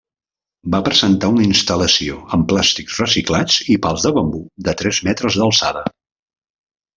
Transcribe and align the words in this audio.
Va 0.75 0.79
presentar 0.85 1.27
una 1.33 1.43
instal·lació 1.47 2.17
amb 2.37 2.47
plàstics 2.53 2.95
reciclats 3.03 3.59
i 3.75 3.77
pals 3.85 4.07
de 4.09 4.13
bambú 4.17 4.41
de 4.69 4.75
tres 4.83 5.03
metres 5.11 5.39
d’alçada. 5.43 5.87